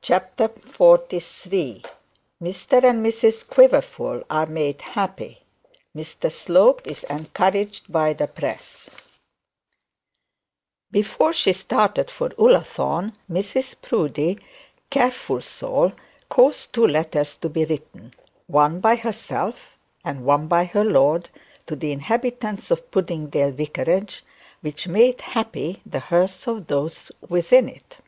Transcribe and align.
CHAPTER 0.00 0.50
XLIII 0.58 1.84
MR 2.42 2.82
AND 2.82 3.04
MRS 3.04 3.46
QUIVERFUL 3.46 4.22
ARE 4.30 4.46
MADE 4.46 4.80
HAPPY. 4.80 5.42
MR 5.94 6.32
SLOPE 6.32 6.86
ENCOURAGED 7.10 7.92
BY 7.92 8.12
THE 8.14 8.26
PRESS 8.26 8.88
Before 10.90 11.34
she 11.34 11.52
started 11.52 12.10
for 12.10 12.30
Ullathorne, 12.38 13.12
Mrs 13.30 13.74
Proudie, 13.82 14.38
careful 14.88 15.42
soul, 15.42 15.92
caused 16.30 16.72
two 16.72 16.86
letters 16.86 17.34
to 17.34 17.50
be 17.50 17.66
written, 17.66 18.14
one 18.46 18.80
by 18.80 18.96
herself 18.96 19.76
and 20.02 20.24
one 20.24 20.48
by 20.48 20.64
her 20.64 20.84
lord, 20.86 21.28
to 21.66 21.76
the 21.76 21.92
inhabitants 21.92 22.70
of 22.70 22.90
Puddingdale 22.90 23.52
vicarage, 23.52 24.24
which 24.62 24.88
made 24.88 25.20
happy 25.20 25.82
the 25.84 26.00
hearth 26.00 26.48
of 26.48 26.66
those 26.68 27.12
within 27.28 27.68
it. 27.68 27.98